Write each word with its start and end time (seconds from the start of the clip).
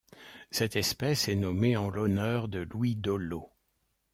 Cette 0.49 0.77
espèce 0.77 1.27
est 1.27 1.35
nommée 1.35 1.77
en 1.77 1.91
l'honneur 1.91 2.47
de 2.47 2.61
Louis 2.61 2.95
Dollo. 2.95 3.51